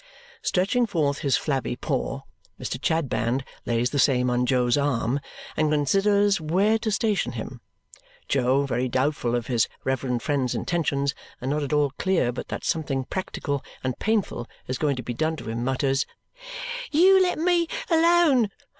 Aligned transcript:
Stretching 0.41 0.87
forth 0.87 1.19
his 1.19 1.37
flabby 1.37 1.75
paw, 1.75 2.21
Mr. 2.59 2.83
Chadband 2.83 3.43
lays 3.67 3.91
the 3.91 3.99
same 3.99 4.31
on 4.31 4.47
Jo's 4.47 4.75
arm 4.75 5.19
and 5.55 5.71
considers 5.71 6.41
where 6.41 6.79
to 6.79 6.89
station 6.89 7.33
him. 7.33 7.61
Jo, 8.27 8.65
very 8.65 8.89
doubtful 8.89 9.35
of 9.35 9.45
his 9.45 9.67
reverend 9.83 10.23
friend's 10.23 10.55
intentions 10.55 11.13
and 11.39 11.51
not 11.51 11.61
at 11.61 11.71
all 11.71 11.91
clear 11.99 12.31
but 12.31 12.47
that 12.47 12.63
something 12.63 13.03
practical 13.03 13.63
and 13.83 13.99
painful 13.99 14.47
is 14.65 14.79
going 14.79 14.95
to 14.95 15.03
be 15.03 15.13
done 15.13 15.35
to 15.35 15.47
him, 15.51 15.63
mutters, 15.63 16.07
"You 16.91 17.21
let 17.21 17.37
me 17.37 17.67
alone. 17.91 18.49